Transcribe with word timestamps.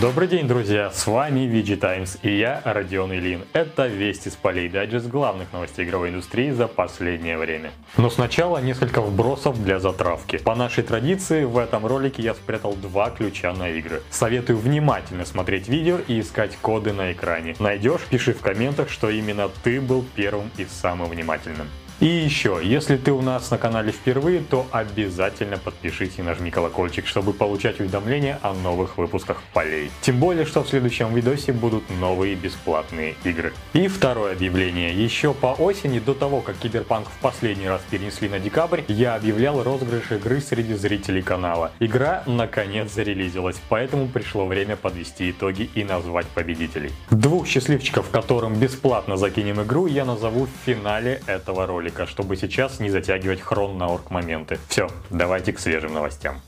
Добрый 0.00 0.28
день, 0.28 0.46
друзья! 0.46 0.90
С 0.90 1.06
вами 1.06 1.48
VG 1.48 1.76
Times 1.76 2.18
и 2.20 2.36
я, 2.36 2.60
Родион 2.66 3.14
Ильин. 3.14 3.44
Это 3.54 3.86
Вести 3.86 4.28
с 4.28 4.34
полей 4.34 4.68
дайджест 4.68 5.06
главных 5.06 5.50
новостей 5.54 5.86
игровой 5.86 6.10
индустрии 6.10 6.50
за 6.50 6.68
последнее 6.68 7.38
время. 7.38 7.70
Но 7.96 8.10
сначала 8.10 8.58
несколько 8.58 9.00
вбросов 9.00 9.62
для 9.62 9.78
затравки. 9.78 10.36
По 10.36 10.54
нашей 10.54 10.84
традиции, 10.84 11.44
в 11.44 11.56
этом 11.56 11.86
ролике 11.86 12.22
я 12.22 12.34
спрятал 12.34 12.74
два 12.74 13.08
ключа 13.08 13.54
на 13.54 13.70
игры. 13.70 14.02
Советую 14.10 14.58
внимательно 14.58 15.24
смотреть 15.24 15.66
видео 15.66 15.98
и 16.06 16.20
искать 16.20 16.58
коды 16.60 16.92
на 16.92 17.12
экране. 17.12 17.56
Найдешь, 17.58 18.02
пиши 18.10 18.34
в 18.34 18.42
комментах, 18.42 18.90
что 18.90 19.08
именно 19.08 19.48
ты 19.64 19.80
был 19.80 20.04
первым 20.14 20.50
и 20.58 20.66
самым 20.66 21.08
внимательным. 21.08 21.68
И 21.98 22.06
еще, 22.06 22.60
если 22.62 22.98
ты 22.98 23.10
у 23.10 23.22
нас 23.22 23.50
на 23.50 23.56
канале 23.56 23.90
впервые, 23.90 24.40
то 24.40 24.66
обязательно 24.70 25.56
подпишись 25.56 26.18
и 26.18 26.22
нажми 26.22 26.50
колокольчик, 26.50 27.06
чтобы 27.06 27.32
получать 27.32 27.80
уведомления 27.80 28.38
о 28.42 28.52
новых 28.52 28.98
выпусках 28.98 29.42
полей. 29.54 29.90
Тем 30.02 30.20
более, 30.20 30.44
что 30.44 30.62
в 30.62 30.68
следующем 30.68 31.14
видосе 31.14 31.54
будут 31.54 31.84
новые 31.98 32.34
бесплатные 32.34 33.14
игры. 33.24 33.54
И 33.72 33.88
второе 33.88 34.32
объявление. 34.32 34.92
Еще 34.92 35.32
по 35.32 35.54
осени, 35.54 35.98
до 35.98 36.12
того, 36.12 36.42
как 36.42 36.56
Киберпанк 36.56 37.08
в 37.08 37.18
последний 37.22 37.66
раз 37.66 37.80
перенесли 37.90 38.28
на 38.28 38.40
декабрь, 38.40 38.82
я 38.88 39.14
объявлял 39.14 39.62
розыгрыш 39.62 40.12
игры 40.12 40.42
среди 40.42 40.74
зрителей 40.74 41.22
канала. 41.22 41.72
Игра 41.80 42.24
наконец 42.26 42.92
зарелизилась, 42.92 43.56
поэтому 43.70 44.08
пришло 44.08 44.44
время 44.44 44.76
подвести 44.76 45.30
итоги 45.30 45.70
и 45.74 45.82
назвать 45.82 46.26
победителей. 46.26 46.90
Двух 47.10 47.46
счастливчиков, 47.46 48.10
которым 48.10 48.54
бесплатно 48.56 49.16
закинем 49.16 49.62
игру, 49.62 49.86
я 49.86 50.04
назову 50.04 50.44
в 50.44 50.66
финале 50.66 51.22
этого 51.26 51.66
ролика 51.66 51.85
ролика, 51.86 52.06
чтобы 52.06 52.36
сейчас 52.36 52.80
не 52.80 52.90
затягивать 52.90 53.40
хрон 53.40 53.78
на 53.78 53.86
орг 53.86 54.10
моменты. 54.10 54.58
Все, 54.68 54.88
давайте 55.10 55.52
к 55.52 55.60
свежим 55.60 55.94
новостям. 55.94 56.40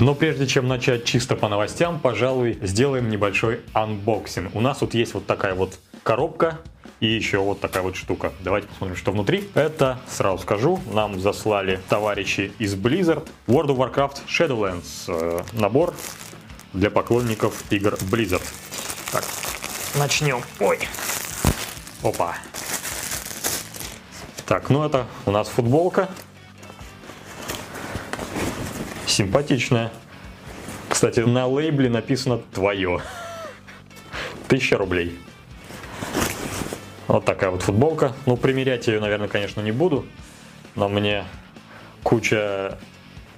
Но 0.00 0.14
прежде 0.14 0.46
чем 0.46 0.68
начать 0.68 1.04
чисто 1.04 1.34
по 1.34 1.48
новостям, 1.48 1.98
пожалуй, 1.98 2.56
сделаем 2.62 3.08
небольшой 3.08 3.60
анбоксинг. 3.72 4.54
У 4.54 4.60
нас 4.60 4.78
тут 4.78 4.94
есть 4.94 5.14
вот 5.14 5.26
такая 5.26 5.54
вот 5.54 5.78
коробка 6.04 6.60
и 7.00 7.06
еще 7.06 7.38
вот 7.38 7.60
такая 7.60 7.82
вот 7.82 7.96
штука. 7.96 8.32
Давайте 8.40 8.68
посмотрим, 8.68 8.96
что 8.96 9.10
внутри. 9.10 9.48
Это, 9.54 9.98
сразу 10.08 10.38
скажу, 10.38 10.78
нам 10.94 11.18
заслали 11.20 11.80
товарищи 11.88 12.52
из 12.60 12.76
Blizzard. 12.76 13.26
World 13.48 13.76
of 13.76 13.76
Warcraft 13.76 14.18
Shadowlands. 14.28 14.84
Э, 15.08 15.42
набор 15.52 15.94
для 16.72 16.90
поклонников 16.90 17.64
игр 17.70 17.94
Blizzard. 18.10 18.44
Так, 19.10 19.24
начнем. 19.96 20.42
Ой. 20.60 20.78
Опа. 22.02 22.36
Так, 24.50 24.68
ну 24.68 24.84
это 24.84 25.06
у 25.26 25.30
нас 25.30 25.46
футболка. 25.46 26.08
Симпатичная. 29.06 29.92
Кстати, 30.88 31.20
на 31.20 31.46
лейбле 31.46 31.88
написано 31.88 32.38
«Твое». 32.52 33.00
Тысяча 34.48 34.76
рублей. 34.76 35.16
Вот 37.06 37.24
такая 37.24 37.50
вот 37.50 37.62
футболка. 37.62 38.12
Ну, 38.26 38.36
примерять 38.36 38.88
ее, 38.88 38.98
наверное, 38.98 39.28
конечно, 39.28 39.60
не 39.60 39.70
буду. 39.70 40.04
Но 40.74 40.88
мне 40.88 41.26
куча 42.02 42.76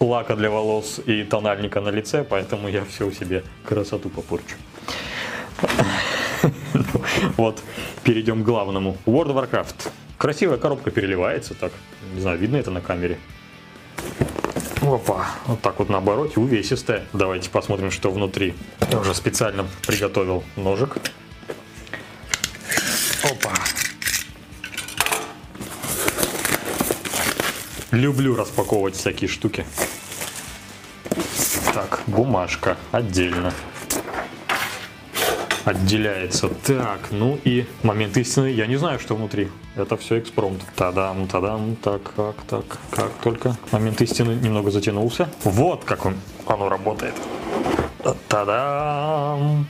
лака 0.00 0.34
для 0.34 0.48
волос 0.48 0.98
и 1.04 1.24
тональника 1.24 1.82
на 1.82 1.90
лице, 1.90 2.24
поэтому 2.24 2.68
я 2.68 2.86
все 2.86 3.10
себе 3.10 3.44
красоту 3.66 4.08
попорчу. 4.08 4.56
Вот, 7.36 7.62
перейдем 8.02 8.42
к 8.42 8.46
главному. 8.46 8.96
World 9.04 9.34
of 9.34 9.50
Warcraft. 9.50 9.90
Красивая 10.22 10.56
коробка 10.56 10.92
переливается 10.92 11.52
так. 11.52 11.72
Не 12.14 12.20
знаю, 12.20 12.38
видно 12.38 12.54
это 12.54 12.70
на 12.70 12.80
камере. 12.80 13.18
Опа, 14.80 15.26
вот 15.48 15.60
так 15.62 15.80
вот 15.80 15.88
на 15.88 15.98
обороте, 15.98 16.38
увесистая. 16.38 17.04
Давайте 17.12 17.50
посмотрим, 17.50 17.90
что 17.90 18.12
внутри. 18.12 18.54
Я 18.92 19.00
уже 19.00 19.16
специально 19.16 19.66
приготовил 19.84 20.44
ножик. 20.54 20.94
Опа. 23.24 23.52
Люблю 27.90 28.36
распаковывать 28.36 28.94
всякие 28.94 29.26
штуки. 29.26 29.66
Так, 31.74 32.02
бумажка 32.06 32.76
отдельно 32.92 33.52
отделяется. 35.64 36.48
Так, 36.48 37.08
ну 37.10 37.38
и 37.44 37.66
момент 37.82 38.16
истины. 38.16 38.46
Я 38.46 38.66
не 38.66 38.76
знаю, 38.76 38.98
что 38.98 39.14
внутри. 39.14 39.48
Это 39.76 39.96
все 39.96 40.18
экспромт. 40.18 40.62
Тадам, 40.76 41.26
тадам, 41.28 41.76
так, 41.76 42.02
как, 42.14 42.36
так, 42.48 42.64
как 42.90 43.12
только. 43.22 43.56
Момент 43.70 44.00
истины 44.02 44.32
немного 44.32 44.70
затянулся. 44.70 45.28
Вот 45.44 45.84
как 45.84 46.04
он, 46.06 46.16
оно 46.46 46.68
работает. 46.68 47.14
Тадам. 48.28 49.66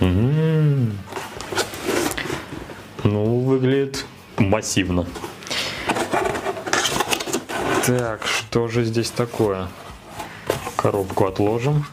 М-м-м. 0.00 0.98
Ну, 3.04 3.40
выглядит 3.40 4.04
массивно. 4.36 5.06
Так, 7.86 8.26
что 8.26 8.68
же 8.68 8.84
здесь 8.84 9.10
такое? 9.10 9.68
Коробку 10.76 11.26
отложим. 11.26 11.86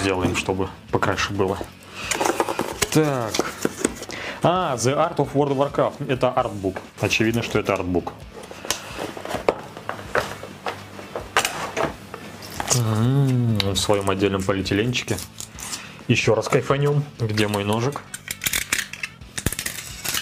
Сделаем, 0.00 0.36
чтобы 0.36 0.68
покраше 0.90 1.32
было. 1.32 1.58
Так. 2.92 3.32
А, 4.42 4.76
The 4.76 4.94
Art 4.96 5.16
of 5.16 5.32
World 5.32 5.56
of 5.56 5.72
Warcraft. 5.72 6.10
Это 6.10 6.30
артбук. 6.30 6.76
Очевидно, 7.00 7.42
что 7.42 7.58
это 7.58 7.74
артбук. 7.74 8.12
В 12.72 13.76
своем 13.76 14.08
отдельном 14.10 14.42
полиэтиленчике. 14.42 15.16
Еще 16.08 16.34
раз 16.34 16.48
кайфанем. 16.48 17.04
Где 17.18 17.48
мой 17.48 17.64
ножик? 17.64 18.02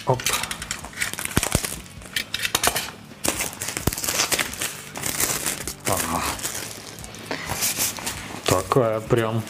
Оп. 0.07 0.23
Ага. 5.87 6.23
Такая 8.47 9.01
прям 9.01 9.43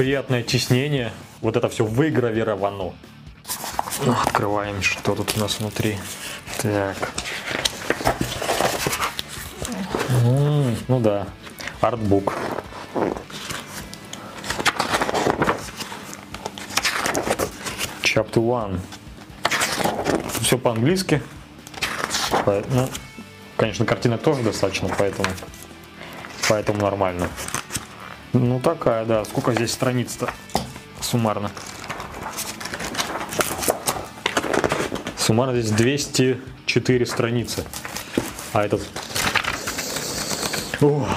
приятное 0.00 0.42
тиснение. 0.42 1.12
Вот 1.42 1.58
это 1.58 1.68
все 1.68 1.84
выгравировано. 1.84 2.94
Ну, 4.06 4.12
открываем, 4.12 4.80
что 4.80 5.14
тут 5.14 5.36
у 5.36 5.40
нас 5.40 5.60
внутри. 5.60 5.98
Так. 6.62 6.96
ну 10.88 11.00
да, 11.00 11.26
артбук. 11.82 12.32
Chapter 18.02 18.36
One. 18.36 18.80
Все 20.40 20.56
по-английски. 20.56 21.20
Ну, 22.46 22.88
конечно, 23.58 23.84
картина 23.84 24.16
тоже 24.16 24.42
достаточно, 24.44 24.88
поэтому, 24.98 25.28
поэтому 26.48 26.80
нормально. 26.80 27.28
Ну 28.32 28.60
такая, 28.60 29.04
да. 29.04 29.24
Сколько 29.24 29.52
здесь 29.52 29.72
страниц-то 29.72 30.30
суммарно? 31.00 31.50
Суммарно 35.16 35.60
здесь 35.60 35.72
204 35.72 37.06
страницы. 37.06 37.64
А 38.52 38.64
этот... 38.64 38.82
Ох. 40.80 41.08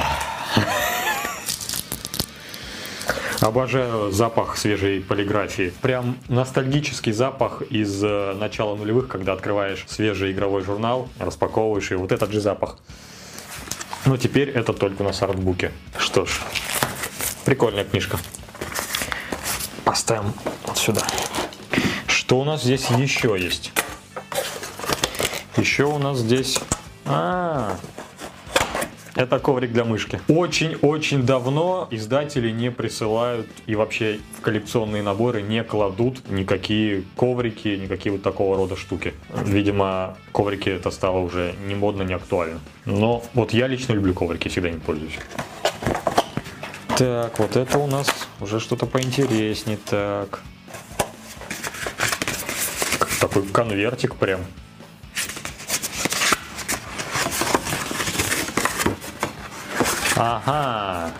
Обожаю 3.42 4.10
запах 4.12 4.58
свежей 4.58 5.02
полиграфии. 5.02 5.74
Прям 5.82 6.18
ностальгический 6.30 7.12
запах 7.12 7.62
из 7.62 8.02
э, 8.02 8.34
начала 8.40 8.76
нулевых, 8.76 9.10
когда 9.10 9.34
открываешь 9.34 9.84
свежий 9.88 10.32
игровой 10.32 10.64
журнал, 10.64 11.10
распаковываешь 11.20 11.92
и 11.92 11.96
вот 11.96 12.12
этот 12.12 12.32
же 12.32 12.40
запах. 12.40 12.78
Но 14.06 14.16
теперь 14.18 14.50
это 14.50 14.72
только 14.72 15.04
на 15.04 15.10
артбуке. 15.10 15.72
Что 15.98 16.26
ж, 16.26 16.40
Прикольная 17.46 17.84
книжка. 17.84 18.18
Поставим 19.84 20.34
вот 20.66 20.78
сюда. 20.78 21.02
Что 22.08 22.40
у 22.40 22.44
нас 22.46 22.64
здесь 22.64 22.90
еще 22.90 23.36
есть? 23.38 23.72
Еще 25.58 25.84
у 25.84 25.98
нас 25.98 26.20
здесь... 26.20 26.60
А. 27.06 27.78
Это 29.16 29.38
коврик 29.38 29.72
для 29.72 29.86
мышки. 29.86 30.20
Очень-очень 30.28 31.24
давно 31.24 31.88
издатели 31.92 32.50
не 32.50 32.72
присылают 32.72 33.48
и 33.68 33.76
вообще 33.76 34.20
в 34.38 34.42
коллекционные 34.42 35.04
наборы 35.04 35.44
не 35.44 35.64
кладут 35.64 36.28
никакие 36.30 37.04
коврики, 37.16 37.68
никакие 37.68 38.14
вот 38.14 38.24
такого 38.24 38.58
рода 38.58 38.76
штуки. 38.76 39.14
Видимо, 39.46 40.18
коврики 40.32 40.70
это 40.70 40.90
стало 40.90 41.20
уже 41.20 41.54
не 41.68 41.76
модно, 41.76 42.02
не 42.02 42.14
актуально. 42.14 42.60
Но 42.86 43.24
вот 43.36 43.54
я 43.54 43.68
лично 43.68 43.94
люблю 43.94 44.16
коврики, 44.16 44.48
всегда 44.48 44.72
не 44.72 44.80
пользуюсь. 44.80 45.20
Так, 46.96 47.40
вот 47.40 47.56
это 47.56 47.80
у 47.80 47.88
нас 47.88 48.08
уже 48.40 48.60
что-то 48.60 48.86
поинтереснее. 48.86 49.78
Так. 49.78 50.42
Такой 53.20 53.48
конвертик 53.48 54.16
прям. 54.16 54.42
Ага. 60.16 61.12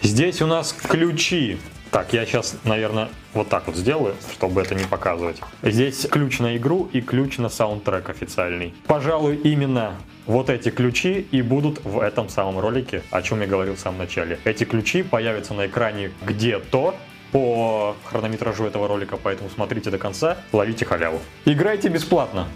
Здесь 0.00 0.40
у 0.40 0.46
нас 0.46 0.72
ключи. 0.72 1.60
Так, 1.92 2.14
я 2.14 2.24
сейчас, 2.24 2.56
наверное, 2.64 3.10
вот 3.34 3.50
так 3.50 3.66
вот 3.66 3.76
сделаю, 3.76 4.14
чтобы 4.32 4.62
это 4.62 4.74
не 4.74 4.84
показывать. 4.84 5.42
Здесь 5.62 6.06
ключ 6.10 6.38
на 6.38 6.56
игру 6.56 6.88
и 6.90 7.02
ключ 7.02 7.36
на 7.36 7.50
саундтрек 7.50 8.08
официальный. 8.08 8.74
Пожалуй, 8.86 9.36
именно 9.36 9.96
вот 10.24 10.48
эти 10.48 10.70
ключи 10.70 11.26
и 11.30 11.42
будут 11.42 11.84
в 11.84 12.00
этом 12.00 12.30
самом 12.30 12.58
ролике, 12.58 13.02
о 13.10 13.20
чем 13.20 13.42
я 13.42 13.46
говорил 13.46 13.74
в 13.74 13.78
самом 13.78 13.98
начале. 13.98 14.38
Эти 14.44 14.64
ключи 14.64 15.02
появятся 15.02 15.52
на 15.52 15.66
экране 15.66 16.12
где-то, 16.26 16.94
по 17.30 17.94
хронометражу 18.04 18.64
этого 18.64 18.88
ролика, 18.88 19.18
поэтому 19.18 19.50
смотрите 19.50 19.90
до 19.90 19.98
конца, 19.98 20.38
ловите 20.52 20.86
халяву. 20.86 21.20
Играйте 21.44 21.88
бесплатно. 21.88 22.48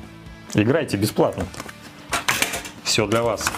Играйте 0.55 0.97
бесплатно. 0.97 1.45
Все 2.85 3.07
для 3.07 3.23
вас 3.23 3.53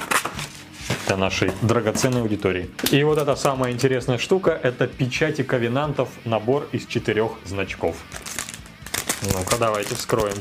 для 1.09 1.17
нашей 1.17 1.51
драгоценной 1.63 2.21
аудитории. 2.21 2.71
И 2.91 3.03
вот 3.03 3.19
эта 3.19 3.35
самая 3.35 3.73
интересная 3.73 4.19
штука, 4.19 4.51
это 4.51 4.87
печати 4.87 5.43
ковенантов, 5.43 6.11
набор 6.27 6.69
из 6.71 6.87
четырех 6.87 7.33
значков. 7.47 7.97
Ну-ка, 9.23 9.57
давайте 9.59 9.95
вскроем. 9.95 10.37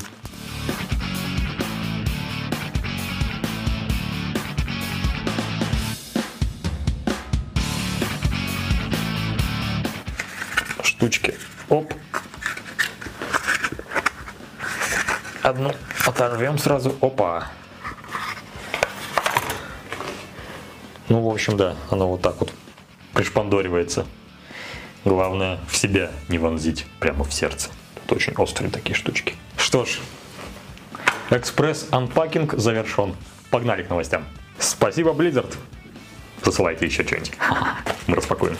Штучки. 10.83 11.33
Оп. 11.69 11.93
Одну 15.43 15.71
оторвем 16.05 16.57
сразу. 16.57 16.93
Опа. 16.99 17.47
Ну, 21.09 21.21
в 21.21 21.29
общем, 21.29 21.55
да, 21.55 21.75
оно 21.89 22.09
вот 22.09 22.21
так 22.21 22.39
вот 22.39 22.53
пришпандоривается. 23.13 24.05
Главное 25.05 25.59
в 25.69 25.77
себя 25.77 26.11
не 26.27 26.37
вонзить 26.37 26.85
прямо 26.99 27.23
в 27.23 27.33
сердце. 27.33 27.69
Тут 27.95 28.17
очень 28.17 28.33
острые 28.33 28.69
такие 28.69 28.95
штучки. 28.95 29.35
Что 29.57 29.85
ж, 29.85 29.99
экспресс-анпакинг 31.29 32.57
завершен. 32.57 33.15
Погнали 33.49 33.83
к 33.83 33.89
новостям. 33.89 34.25
Спасибо, 34.59 35.11
Blizzard. 35.11 35.55
Засылайте 36.43 36.85
еще 36.85 37.05
что-нибудь. 37.05 37.31
Мы 38.07 38.15
распакуем. 38.15 38.57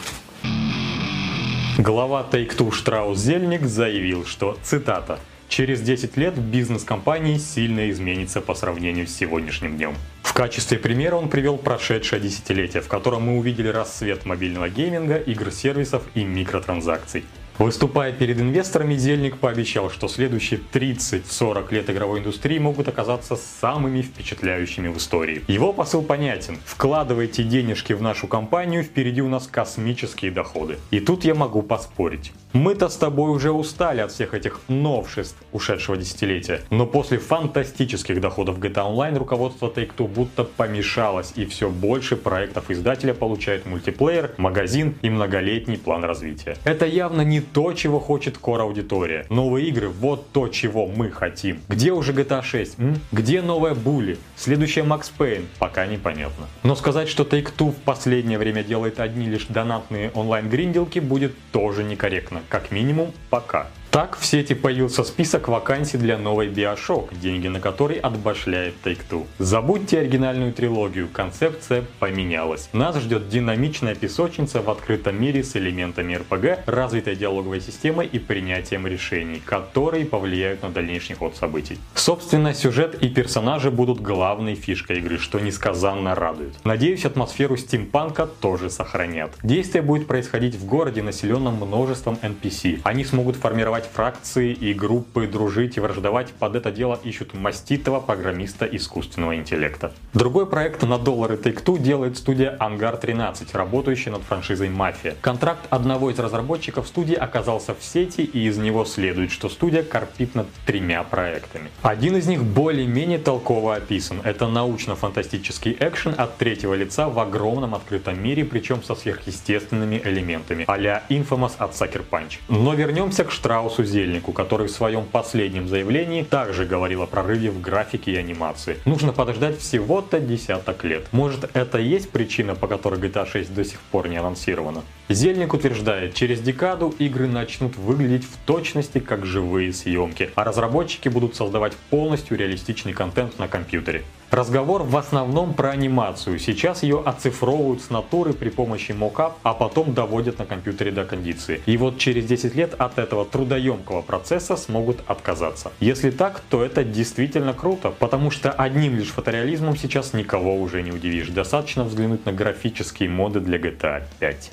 Глава 1.76 2.26
Take-Two 2.30 2.72
Штраус 2.72 3.18
Зельник 3.18 3.66
заявил, 3.66 4.24
что, 4.24 4.58
цитата, 4.62 5.18
Через 5.48 5.80
10 5.80 6.16
лет 6.18 6.38
бизнес 6.38 6.84
компании 6.84 7.38
сильно 7.38 7.90
изменится 7.90 8.42
по 8.42 8.54
сравнению 8.54 9.06
с 9.06 9.16
сегодняшним 9.16 9.76
днем. 9.76 9.94
Качестве 10.38 10.78
примера 10.78 11.16
он 11.16 11.28
привел 11.28 11.56
прошедшее 11.58 12.20
десятилетие, 12.20 12.80
в 12.80 12.86
котором 12.86 13.22
мы 13.22 13.38
увидели 13.38 13.66
рассвет 13.66 14.24
мобильного 14.24 14.68
гейминга, 14.68 15.16
игр-сервисов 15.16 16.04
и 16.14 16.22
микротранзакций. 16.22 17.24
Выступая 17.58 18.12
перед 18.12 18.40
инвесторами, 18.40 18.94
Зельник 18.94 19.38
пообещал, 19.38 19.90
что 19.90 20.06
следующие 20.06 20.60
30-40 20.72 21.74
лет 21.74 21.90
игровой 21.90 22.20
индустрии 22.20 22.58
могут 22.58 22.86
оказаться 22.86 23.34
самыми 23.34 24.00
впечатляющими 24.00 24.86
в 24.86 24.96
истории. 24.96 25.42
Его 25.48 25.72
посыл 25.72 26.02
понятен. 26.02 26.58
Вкладывайте 26.64 27.42
денежки 27.42 27.94
в 27.94 28.00
нашу 28.00 28.28
компанию, 28.28 28.84
впереди 28.84 29.22
у 29.22 29.28
нас 29.28 29.48
космические 29.48 30.30
доходы. 30.30 30.78
И 30.92 31.00
тут 31.00 31.24
я 31.24 31.34
могу 31.34 31.62
поспорить. 31.62 32.32
Мы-то 32.52 32.88
с 32.88 32.96
тобой 32.96 33.32
уже 33.32 33.50
устали 33.50 34.00
от 34.00 34.12
всех 34.12 34.34
этих 34.34 34.60
новшеств 34.68 35.36
ушедшего 35.52 35.96
десятилетия, 35.96 36.62
но 36.70 36.86
после 36.86 37.18
фантастических 37.18 38.20
доходов 38.20 38.58
GTA 38.58 38.88
Online 38.88 39.18
руководство 39.18 39.68
Take-Two 39.68 40.06
будто 40.06 40.44
помешалось, 40.44 41.32
и 41.34 41.44
все 41.44 41.68
больше 41.68 42.16
проектов 42.16 42.70
издателя 42.70 43.14
получают 43.14 43.66
мультиплеер, 43.66 44.30
магазин 44.38 44.94
и 45.02 45.10
многолетний 45.10 45.76
план 45.76 46.04
развития. 46.04 46.56
Это 46.64 46.86
явно 46.86 47.22
не 47.22 47.40
то, 47.52 47.72
чего 47.72 48.00
хочет 48.00 48.36
core 48.36 48.62
аудитория. 48.62 49.26
Новые 49.30 49.68
игры– 49.68 49.88
вот 50.00 50.30
то, 50.32 50.48
чего 50.48 50.86
мы 50.86 51.10
хотим. 51.10 51.60
Где 51.68 51.92
уже 51.92 52.12
GTA 52.12 52.42
6? 52.42 52.78
М? 52.78 53.00
Где 53.12 53.42
новая 53.42 53.74
Bully? 53.74 54.18
Следующая 54.36 54.82
Max 54.82 55.10
Payne? 55.16 55.46
Пока 55.58 55.86
непонятно. 55.86 56.46
Но 56.62 56.74
сказать, 56.74 57.08
что 57.08 57.24
Take-Two 57.24 57.72
в 57.72 57.76
последнее 57.76 58.38
время 58.38 58.62
делает 58.62 59.00
одни 59.00 59.26
лишь 59.26 59.46
донатные 59.46 60.10
онлайн-гринделки 60.14 60.98
будет 60.98 61.34
тоже 61.52 61.84
некорректно 61.84 62.42
как 62.48 62.70
минимум 62.70 63.12
пока. 63.30 63.68
Так 63.90 64.18
в 64.18 64.26
сети 64.26 64.52
появился 64.54 65.02
список 65.02 65.48
вакансий 65.48 65.96
для 65.96 66.18
новой 66.18 66.48
Bioshock, 66.48 67.18
деньги 67.18 67.48
на 67.48 67.58
который 67.58 67.96
отбашляет 67.96 68.74
Take-Two. 68.84 69.26
Забудьте 69.38 70.00
оригинальную 70.00 70.52
трилогию, 70.52 71.08
концепция 71.10 71.84
поменялась. 71.98 72.68
Нас 72.74 72.98
ждет 72.98 73.30
динамичная 73.30 73.94
песочница 73.94 74.60
в 74.60 74.68
открытом 74.68 75.18
мире 75.20 75.42
с 75.42 75.56
элементами 75.56 76.12
RPG, 76.14 76.64
развитой 76.66 77.16
диалоговой 77.16 77.62
системой 77.62 78.06
и 78.06 78.18
принятием 78.18 78.86
решений, 78.86 79.40
которые 79.42 80.04
повлияют 80.04 80.62
на 80.62 80.68
дальнейший 80.68 81.16
ход 81.16 81.36
событий. 81.36 81.78
Собственно, 81.94 82.52
сюжет 82.52 83.02
и 83.02 83.08
персонажи 83.08 83.70
будут 83.70 84.02
главной 84.02 84.54
фишкой 84.54 84.98
игры, 84.98 85.18
что 85.18 85.40
несказанно 85.40 86.14
радует. 86.14 86.52
Надеюсь, 86.64 87.06
атмосферу 87.06 87.56
стимпанка 87.56 88.26
тоже 88.26 88.68
сохранят. 88.68 89.30
Действие 89.42 89.80
будет 89.80 90.06
происходить 90.06 90.56
в 90.56 90.66
городе, 90.66 91.02
населенном 91.02 91.54
множеством 91.54 92.18
NPC. 92.20 92.80
Они 92.84 93.04
смогут 93.04 93.36
формировать 93.36 93.77
формировать 93.78 93.84
фракции 93.92 94.52
и 94.52 94.74
группы, 94.74 95.26
дружить 95.26 95.76
и 95.76 95.80
враждовать, 95.80 96.32
под 96.32 96.56
это 96.56 96.70
дело 96.70 96.98
ищут 97.04 97.34
маститого 97.34 98.00
программиста 98.00 98.64
искусственного 98.66 99.36
интеллекта. 99.36 99.92
Другой 100.14 100.46
проект 100.46 100.82
на 100.82 100.98
доллары 100.98 101.36
Take-Two 101.36 101.78
делает 101.78 102.16
студия 102.16 102.56
Ангар 102.58 102.96
13, 102.96 103.54
работающая 103.54 104.12
над 104.12 104.22
франшизой 104.22 104.68
Мафия. 104.68 105.14
Контракт 105.20 105.66
одного 105.70 106.10
из 106.10 106.18
разработчиков 106.18 106.86
студии 106.86 107.14
оказался 107.14 107.74
в 107.74 107.82
сети, 107.82 108.22
и 108.22 108.48
из 108.48 108.58
него 108.58 108.84
следует, 108.84 109.30
что 109.30 109.48
студия 109.48 109.82
корпит 109.82 110.34
над 110.34 110.46
тремя 110.66 111.02
проектами. 111.02 111.70
Один 111.82 112.16
из 112.16 112.26
них 112.26 112.42
более-менее 112.42 113.18
толково 113.18 113.76
описан. 113.76 114.20
Это 114.24 114.48
научно-фантастический 114.48 115.76
экшен 115.78 116.14
от 116.16 116.36
третьего 116.36 116.74
лица 116.74 117.08
в 117.08 117.18
огромном 117.18 117.74
открытом 117.74 118.22
мире, 118.22 118.44
причем 118.44 118.82
со 118.82 118.94
сверхъестественными 118.94 120.00
элементами, 120.04 120.64
а-ля 120.66 121.02
Infamous 121.08 121.52
от 121.58 121.72
Sucker 121.72 122.04
Punch. 122.10 122.38
Но 122.48 122.74
вернемся 122.74 123.24
к 123.24 123.30
Штраусу 123.30 123.67
Клаусу 123.68 123.84
Зельнику, 123.84 124.32
который 124.32 124.66
в 124.66 124.70
своем 124.70 125.04
последнем 125.04 125.68
заявлении 125.68 126.22
также 126.22 126.64
говорил 126.64 127.02
о 127.02 127.06
прорыве 127.06 127.50
в 127.50 127.60
графике 127.60 128.12
и 128.12 128.16
анимации. 128.16 128.78
Нужно 128.86 129.12
подождать 129.12 129.58
всего-то 129.58 130.20
десяток 130.20 130.84
лет. 130.84 131.06
Может 131.12 131.54
это 131.54 131.76
и 131.76 131.86
есть 131.86 132.08
причина, 132.08 132.54
по 132.54 132.66
которой 132.66 132.98
GTA 132.98 133.30
6 133.30 133.52
до 133.52 133.64
сих 133.66 133.78
пор 133.80 134.08
не 134.08 134.16
анонсирована? 134.16 134.84
Зельник 135.10 135.54
утверждает, 135.54 136.12
через 136.12 136.40
декаду 136.40 136.94
игры 136.98 137.28
начнут 137.28 137.76
выглядеть 137.78 138.24
в 138.24 138.36
точности 138.44 138.98
как 138.98 139.24
живые 139.24 139.72
съемки, 139.72 140.28
а 140.34 140.44
разработчики 140.44 141.08
будут 141.08 141.34
создавать 141.34 141.72
полностью 141.88 142.36
реалистичный 142.36 142.92
контент 142.92 143.38
на 143.38 143.48
компьютере. 143.48 144.04
Разговор 144.30 144.82
в 144.82 144.94
основном 144.98 145.54
про 145.54 145.70
анимацию. 145.70 146.38
Сейчас 146.38 146.82
ее 146.82 147.02
оцифровывают 147.02 147.80
с 147.80 147.88
натуры 147.88 148.34
при 148.34 148.50
помощи 148.50 148.92
мокап, 148.92 149.38
а 149.42 149.54
потом 149.54 149.94
доводят 149.94 150.38
на 150.38 150.44
компьютере 150.44 150.90
до 150.90 151.06
кондиции. 151.06 151.62
И 151.64 151.78
вот 151.78 151.96
через 151.96 152.26
10 152.26 152.54
лет 152.54 152.74
от 152.76 152.98
этого 152.98 153.24
трудоемкого 153.24 154.02
процесса 154.02 154.58
смогут 154.58 154.98
отказаться. 155.06 155.72
Если 155.80 156.10
так, 156.10 156.42
то 156.50 156.62
это 156.62 156.84
действительно 156.84 157.54
круто, 157.54 157.94
потому 157.98 158.30
что 158.30 158.50
одним 158.50 158.96
лишь 158.98 159.08
фотореализмом 159.08 159.74
сейчас 159.78 160.12
никого 160.12 160.60
уже 160.60 160.82
не 160.82 160.92
удивишь. 160.92 161.28
Достаточно 161.28 161.84
взглянуть 161.84 162.26
на 162.26 162.32
графические 162.32 163.08
моды 163.08 163.40
для 163.40 163.56
GTA 163.56 164.02
5. 164.18 164.50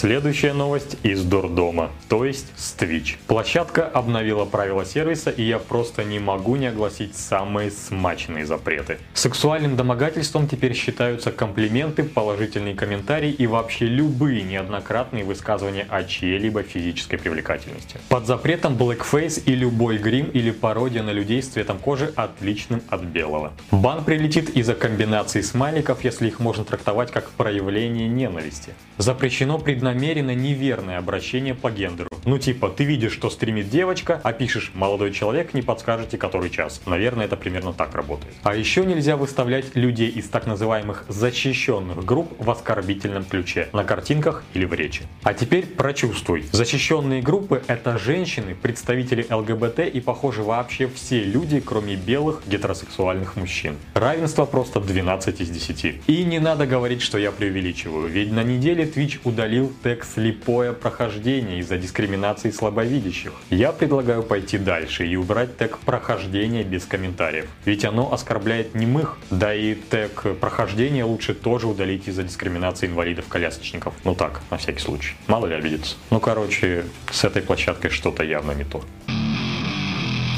Следующая 0.00 0.52
новость 0.52 0.96
из 1.02 1.24
Дурдома, 1.24 1.90
то 2.08 2.24
есть 2.24 2.46
с 2.56 2.72
Twitch. 2.78 3.16
Площадка 3.26 3.84
обновила 3.84 4.44
правила 4.44 4.84
сервиса, 4.84 5.30
и 5.30 5.42
я 5.42 5.58
просто 5.58 6.04
не 6.04 6.20
могу 6.20 6.54
не 6.54 6.66
огласить 6.66 7.16
самые 7.16 7.72
смачные 7.72 8.46
запреты. 8.46 8.98
Сексуальным 9.14 9.74
домогательством 9.74 10.46
теперь 10.46 10.74
считаются 10.74 11.32
комплименты, 11.32 12.04
положительные 12.04 12.76
комментарии 12.76 13.32
и 13.32 13.48
вообще 13.48 13.86
любые 13.86 14.44
неоднократные 14.44 15.24
высказывания 15.24 15.84
о 15.88 16.04
чьей-либо 16.04 16.62
физической 16.62 17.16
привлекательности. 17.16 17.98
Под 18.08 18.24
запретом 18.24 18.76
blackface 18.76 19.42
и 19.46 19.56
любой 19.56 19.98
грим 19.98 20.26
или 20.26 20.52
пародия 20.52 21.02
на 21.02 21.10
людей 21.10 21.42
с 21.42 21.48
цветом 21.48 21.80
кожи 21.80 22.12
отличным 22.14 22.82
от 22.88 23.02
белого. 23.02 23.52
Бан 23.72 24.04
прилетит 24.04 24.50
из-за 24.50 24.76
комбинации 24.76 25.40
смайликов, 25.40 26.04
если 26.04 26.28
их 26.28 26.38
можно 26.38 26.64
трактовать 26.64 27.10
как 27.10 27.30
проявление 27.30 28.06
ненависти. 28.06 28.74
Запрещено 28.96 29.58
преднамеренно 29.58 29.87
преднамеренно 29.88 30.34
неверное 30.34 30.98
обращение 30.98 31.54
по 31.54 31.70
гендеру. 31.70 32.10
Ну 32.28 32.36
типа, 32.36 32.68
ты 32.68 32.84
видишь, 32.84 33.14
что 33.14 33.30
стримит 33.30 33.70
девочка, 33.70 34.20
а 34.22 34.34
пишешь 34.34 34.72
«молодой 34.74 35.12
человек, 35.14 35.54
не 35.54 35.62
подскажете, 35.62 36.18
который 36.18 36.50
час». 36.50 36.82
Наверное, 36.84 37.24
это 37.24 37.38
примерно 37.38 37.72
так 37.72 37.94
работает. 37.94 38.34
А 38.42 38.54
еще 38.54 38.84
нельзя 38.84 39.16
выставлять 39.16 39.74
людей 39.74 40.10
из 40.10 40.28
так 40.28 40.46
называемых 40.46 41.06
защищенных 41.08 42.04
групп 42.04 42.34
в 42.38 42.50
оскорбительном 42.50 43.24
ключе, 43.24 43.70
на 43.72 43.82
картинках 43.82 44.44
или 44.52 44.66
в 44.66 44.74
речи. 44.74 45.04
А 45.22 45.32
теперь 45.32 45.64
прочувствуй. 45.64 46.44
Защищенные 46.52 47.22
группы— 47.22 47.62
это 47.66 47.96
женщины, 47.96 48.54
представители 48.54 49.26
ЛГБТ 49.30 49.78
и, 49.90 49.98
похоже, 50.02 50.42
вообще 50.42 50.86
все 50.86 51.24
люди, 51.24 51.60
кроме 51.60 51.96
белых 51.96 52.42
гетеросексуальных 52.46 53.36
мужчин. 53.36 53.76
Равенство 53.94 54.44
просто 54.44 54.80
12 54.80 55.40
из 55.40 55.48
10. 55.48 56.02
И 56.06 56.24
не 56.24 56.40
надо 56.40 56.66
говорить, 56.66 57.00
что 57.00 57.16
я 57.16 57.32
преувеличиваю, 57.32 58.06
ведь 58.06 58.30
на 58.32 58.42
неделе 58.42 58.84
Twitch 58.84 59.18
удалил 59.24 59.72
тег 59.82 60.04
«слепое 60.04 60.74
прохождение» 60.74 61.60
из-за 61.60 61.78
дискриминации 61.78 62.17
слабовидящих. 62.52 63.32
Я 63.50 63.72
предлагаю 63.72 64.22
пойти 64.22 64.58
дальше 64.58 65.06
и 65.06 65.16
убрать 65.16 65.56
тег 65.56 65.78
«прохождение» 65.78 66.64
без 66.64 66.84
комментариев, 66.84 67.46
ведь 67.64 67.84
оно 67.84 68.12
оскорбляет 68.12 68.74
немых. 68.74 69.18
Да 69.30 69.54
и 69.54 69.74
тег 69.74 70.26
«прохождение» 70.40 71.04
лучше 71.04 71.34
тоже 71.34 71.66
удалить 71.66 72.08
из-за 72.08 72.22
дискриминации 72.22 72.86
инвалидов-колясочников. 72.86 73.94
Ну 74.04 74.14
так, 74.14 74.40
на 74.50 74.56
всякий 74.56 74.80
случай. 74.80 75.14
Мало 75.26 75.46
ли 75.46 75.54
обидится. 75.54 75.96
Ну 76.10 76.20
короче, 76.20 76.84
с 77.10 77.24
этой 77.24 77.42
площадкой 77.42 77.90
что-то 77.90 78.22
явно 78.22 78.52
не 78.52 78.64
то. 78.64 78.82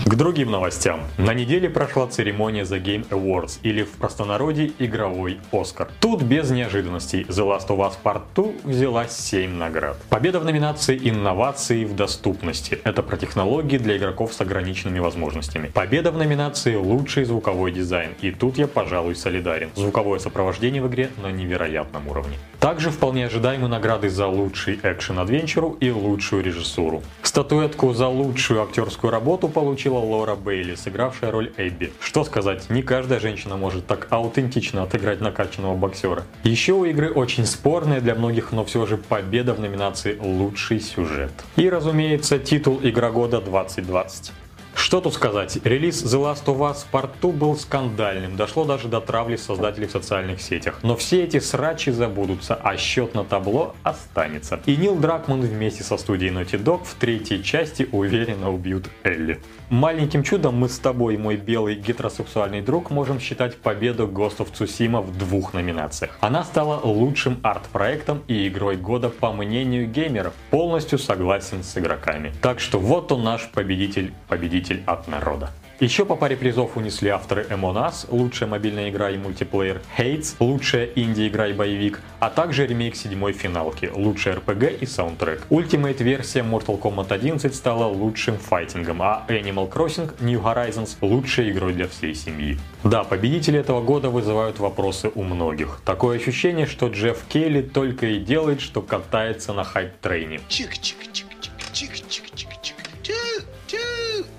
К 0.06 0.14
другим 0.14 0.50
новостям. 0.50 1.02
На 1.18 1.34
неделе 1.34 1.68
прошла 1.68 2.06
церемония 2.06 2.62
The 2.62 2.82
Game 2.82 3.06
Awards, 3.10 3.58
или 3.62 3.82
в 3.82 3.90
простонародье 3.90 4.72
игровой 4.78 5.38
Оскар. 5.52 5.88
Тут 6.00 6.22
без 6.22 6.50
неожиданностей 6.50 7.22
The 7.24 7.46
Last 7.46 7.68
of 7.68 7.78
Us 7.78 7.92
Part 8.02 8.22
2 8.34 8.44
взяла 8.64 9.06
7 9.06 9.54
наград. 9.54 9.98
Победа 10.08 10.40
в 10.40 10.44
номинации 10.44 10.98
«Инновации 10.98 11.84
в 11.84 11.94
доступности»— 11.94 12.78
это 12.84 13.02
про 13.02 13.18
технологии 13.18 13.76
для 13.76 13.98
игроков 13.98 14.32
с 14.32 14.40
ограниченными 14.40 15.00
возможностями. 15.00 15.68
Победа 15.68 16.12
в 16.12 16.16
номинации 16.16 16.76
«Лучший 16.76 17.24
звуковой 17.24 17.70
дизайн», 17.70 18.12
и 18.22 18.30
тут 18.30 18.56
я, 18.56 18.66
пожалуй, 18.66 19.14
солидарен. 19.14 19.68
Звуковое 19.76 20.18
сопровождение 20.18 20.82
в 20.82 20.88
игре 20.88 21.10
на 21.22 21.30
невероятном 21.30 22.08
уровне. 22.08 22.36
Также 22.60 22.90
вполне 22.90 23.24
ожидаемы 23.24 23.68
награды 23.68 24.10
за 24.10 24.26
лучший 24.26 24.78
экшен-адвенчуру 24.82 25.78
и 25.80 25.90
лучшую 25.90 26.44
режиссуру. 26.44 27.02
Статуэтку 27.22 27.94
за 27.94 28.06
лучшую 28.06 28.62
актерскую 28.62 29.10
работу 29.10 29.48
получила 29.48 29.96
Лора 29.96 30.34
Бейли, 30.34 30.74
сыгравшая 30.74 31.30
роль 31.30 31.50
Эбби. 31.56 31.90
Что 32.00 32.22
сказать, 32.22 32.68
не 32.68 32.82
каждая 32.82 33.18
женщина 33.18 33.56
может 33.56 33.86
так 33.86 34.08
аутентично 34.10 34.82
отыграть 34.82 35.22
накачанного 35.22 35.74
боксера. 35.74 36.24
Еще 36.44 36.74
у 36.74 36.84
игры 36.84 37.10
очень 37.10 37.46
спорная 37.46 38.02
для 38.02 38.14
многих, 38.14 38.52
но 38.52 38.66
все 38.66 38.84
же 38.84 38.98
победа 38.98 39.54
в 39.54 39.60
номинации 39.60 40.18
«Лучший 40.20 40.80
сюжет». 40.80 41.32
И, 41.56 41.70
разумеется, 41.70 42.38
титул 42.38 42.78
«Игра 42.82 43.10
года 43.10 43.38
2020». 43.38 44.32
Что 44.80 45.02
тут 45.02 45.12
сказать, 45.12 45.58
релиз 45.62 46.02
The 46.02 46.18
Last 46.18 46.46
of 46.46 46.58
Us 46.58 46.86
Part 46.90 47.10
2 47.20 47.32
был 47.32 47.54
скандальным, 47.54 48.36
дошло 48.36 48.64
даже 48.64 48.88
до 48.88 49.02
травли 49.02 49.36
создателей 49.36 49.86
в 49.86 49.90
социальных 49.90 50.40
сетях. 50.40 50.80
Но 50.82 50.96
все 50.96 51.22
эти 51.22 51.38
срачи 51.38 51.90
забудутся, 51.90 52.54
а 52.54 52.78
счет 52.78 53.14
на 53.14 53.22
табло 53.22 53.76
останется. 53.82 54.58
И 54.64 54.76
Нил 54.76 54.96
Дракман 54.96 55.42
вместе 55.42 55.84
со 55.84 55.98
студией 55.98 56.32
Naughty 56.32 56.60
Dog 56.60 56.84
в 56.84 56.94
третьей 56.94 57.44
части 57.44 57.88
уверенно 57.92 58.50
убьют 58.50 58.88
Элли. 59.04 59.38
Маленьким 59.70 60.24
чудом 60.24 60.56
мы 60.56 60.68
с 60.68 60.80
тобой, 60.80 61.16
мой 61.16 61.36
белый 61.36 61.76
гетеросексуальный 61.76 62.60
друг, 62.60 62.90
можем 62.90 63.20
считать 63.20 63.56
победу 63.56 64.08
Ghost 64.08 64.38
of 64.38 64.52
Tsushima 64.52 65.00
в 65.00 65.16
двух 65.16 65.54
номинациях. 65.54 66.18
Она 66.20 66.42
стала 66.42 66.80
лучшим 66.82 67.38
арт-проектом 67.44 68.24
и 68.26 68.48
игрой 68.48 68.76
года 68.76 69.10
по 69.10 69.32
мнению 69.32 69.88
геймеров. 69.88 70.34
Полностью 70.50 70.98
согласен 70.98 71.62
с 71.62 71.78
игроками. 71.78 72.32
Так 72.42 72.58
что 72.58 72.80
вот 72.80 73.12
он 73.12 73.22
наш 73.22 73.48
победитель, 73.48 74.12
победитель 74.26 74.82
от 74.86 75.06
народа. 75.06 75.50
Еще 75.80 76.04
по 76.04 76.14
паре 76.14 76.36
призов 76.36 76.76
унесли 76.76 77.08
авторы 77.08 77.46
Among 77.48 77.90
лучшая 78.10 78.50
мобильная 78.50 78.90
игра 78.90 79.08
и 79.08 79.16
мультиплеер, 79.16 79.80
Hates, 79.96 80.34
лучшая 80.38 80.90
инди-игра 80.94 81.48
и 81.48 81.54
боевик, 81.54 82.02
а 82.18 82.28
также 82.28 82.66
ремейк 82.66 82.94
седьмой 82.94 83.32
финалки, 83.32 83.90
лучшая 83.90 84.36
RPG 84.36 84.80
и 84.80 84.86
саундтрек. 84.86 85.46
Ultimate 85.48 86.02
версия 86.02 86.40
Mortal 86.40 86.78
Kombat 86.78 87.14
11 87.14 87.54
стала 87.54 87.86
лучшим 87.86 88.36
файтингом, 88.36 89.00
а 89.00 89.24
Animal 89.28 89.72
Crossing 89.72 90.12
New 90.20 90.42
Horizons 90.42 90.98
лучшей 91.00 91.50
игрой 91.50 91.72
для 91.72 91.88
всей 91.88 92.14
семьи. 92.14 92.58
Да, 92.84 93.02
победители 93.02 93.58
этого 93.58 93.80
года 93.80 94.10
вызывают 94.10 94.58
вопросы 94.58 95.10
у 95.14 95.22
многих. 95.22 95.80
Такое 95.86 96.18
ощущение, 96.18 96.66
что 96.66 96.88
Джефф 96.88 97.24
Кейли 97.26 97.62
только 97.62 98.04
и 98.04 98.18
делает, 98.18 98.60
что 98.60 98.82
катается 98.82 99.54
на 99.54 99.64
хайп-трейне. 99.64 100.42
Чик-чик-чик-чик-чик-чик. 100.50 102.59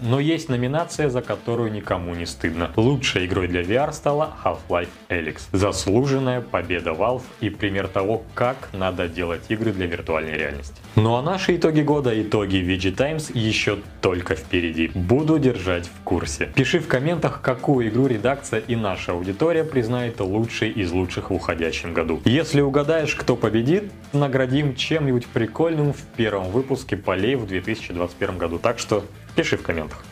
Но 0.01 0.19
есть 0.19 0.49
номинация, 0.49 1.09
за 1.09 1.21
которую 1.21 1.71
никому 1.71 2.15
не 2.15 2.25
стыдно. 2.25 2.71
Лучшей 2.75 3.27
игрой 3.27 3.47
для 3.47 3.61
VR 3.61 3.93
стала 3.93 4.33
Half-Life 4.43 4.89
Alyx. 5.09 5.41
Заслуженная 5.51 6.41
победа 6.41 6.89
Valve 6.89 7.21
и 7.39 7.51
пример 7.51 7.87
того, 7.87 8.23
как 8.33 8.69
надо 8.73 9.07
делать 9.07 9.43
игры 9.49 9.71
для 9.71 9.85
виртуальной 9.85 10.33
реальности. 10.33 10.80
Ну 10.95 11.15
а 11.15 11.21
наши 11.21 11.55
итоги 11.55 11.81
года, 11.81 12.21
итоги 12.21 12.57
VG 12.57 12.91
Times 12.91 13.31
еще 13.33 13.79
только 14.01 14.35
впереди. 14.35 14.91
Буду 14.93 15.39
держать 15.39 15.87
в 15.87 16.03
курсе. 16.03 16.51
Пиши 16.53 16.79
в 16.79 16.87
комментах, 16.87 17.41
какую 17.41 17.87
игру 17.87 18.07
редакция 18.07 18.59
и 18.59 18.75
наша 18.75 19.13
аудитория 19.13 19.63
признает 19.63 20.19
лучшей 20.19 20.69
из 20.69 20.91
лучших 20.91 21.29
в 21.29 21.33
уходящем 21.33 21.93
году. 21.93 22.21
Если 22.25 22.59
угадаешь, 22.59 23.15
кто 23.15 23.37
победит, 23.37 23.91
наградим 24.11 24.75
чем-нибудь 24.75 25.27
прикольным 25.27 25.93
в 25.93 26.01
первом 26.17 26.49
выпуске 26.51 26.97
полей 26.97 27.35
в 27.35 27.47
2021 27.47 28.37
году. 28.37 28.59
Так 28.59 28.77
что 28.77 29.05
Пиши 29.35 29.57
в 29.57 29.63
комментах. 29.63 30.03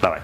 Давай. 0.00 0.20